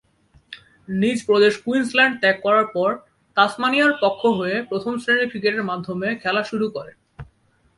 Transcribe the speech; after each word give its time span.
নিজ 0.87 1.17
প্রদেশ 1.25 1.53
কুইন্সল্যান্ড 1.57 2.15
ত্যাগ 2.19 2.37
করার 2.41 2.67
পর 2.73 2.89
তাসমানিয়ার 3.37 3.93
পক্ষ 4.01 4.21
হয়ে 4.39 4.55
প্রথম-শ্রেণীর 4.63 5.29
ক্রিকেটের 5.29 5.63
মাধ্যমে 5.63 6.07
খেলা 6.15 6.43
শুরু 6.43 6.67
করেন। 6.69 6.97